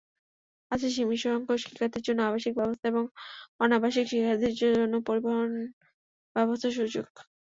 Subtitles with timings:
[0.71, 3.03] আছে সীমিতসংখ্যক শিক্ষার্থীর জন্য আবাসিক ব্যবস্থা এবং
[3.59, 7.07] অনাবাসিক শিক্ষার্থীদের জন্য পরিবহনব্যবস্থার সুযোগ।